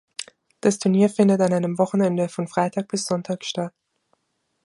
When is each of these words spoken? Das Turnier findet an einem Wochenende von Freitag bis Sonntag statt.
Das 0.61 0.79
Turnier 0.79 1.09
findet 1.09 1.41
an 1.41 1.53
einem 1.53 1.77
Wochenende 1.77 2.27
von 2.27 2.47
Freitag 2.47 2.87
bis 2.87 3.05
Sonntag 3.05 3.45
statt. 3.45 3.71